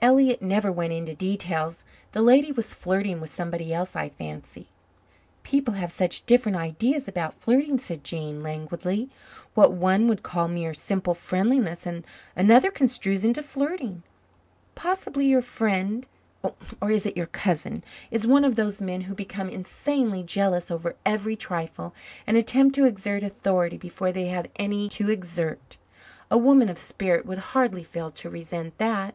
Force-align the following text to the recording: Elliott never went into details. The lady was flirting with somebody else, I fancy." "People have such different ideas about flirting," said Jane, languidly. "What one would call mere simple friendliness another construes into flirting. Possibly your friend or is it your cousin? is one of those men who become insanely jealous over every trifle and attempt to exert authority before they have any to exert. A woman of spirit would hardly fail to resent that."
Elliott 0.00 0.40
never 0.40 0.72
went 0.72 0.94
into 0.94 1.14
details. 1.14 1.84
The 2.12 2.22
lady 2.22 2.50
was 2.52 2.72
flirting 2.72 3.20
with 3.20 3.28
somebody 3.28 3.70
else, 3.74 3.94
I 3.94 4.08
fancy." 4.08 4.68
"People 5.42 5.74
have 5.74 5.92
such 5.92 6.24
different 6.24 6.56
ideas 6.56 7.06
about 7.06 7.34
flirting," 7.38 7.76
said 7.78 8.02
Jane, 8.02 8.40
languidly. 8.40 9.10
"What 9.52 9.72
one 9.74 10.08
would 10.08 10.22
call 10.22 10.48
mere 10.48 10.72
simple 10.72 11.12
friendliness 11.12 11.86
another 12.34 12.70
construes 12.70 13.26
into 13.26 13.42
flirting. 13.42 14.02
Possibly 14.74 15.26
your 15.26 15.42
friend 15.42 16.08
or 16.80 16.90
is 16.90 17.04
it 17.04 17.14
your 17.14 17.26
cousin? 17.26 17.84
is 18.10 18.26
one 18.26 18.46
of 18.46 18.54
those 18.56 18.80
men 18.80 19.02
who 19.02 19.14
become 19.14 19.50
insanely 19.50 20.22
jealous 20.22 20.70
over 20.70 20.96
every 21.04 21.36
trifle 21.36 21.94
and 22.26 22.38
attempt 22.38 22.74
to 22.76 22.86
exert 22.86 23.22
authority 23.22 23.76
before 23.76 24.12
they 24.12 24.28
have 24.28 24.48
any 24.56 24.88
to 24.88 25.10
exert. 25.10 25.76
A 26.30 26.38
woman 26.38 26.70
of 26.70 26.78
spirit 26.78 27.26
would 27.26 27.36
hardly 27.52 27.84
fail 27.84 28.10
to 28.12 28.30
resent 28.30 28.78
that." 28.78 29.14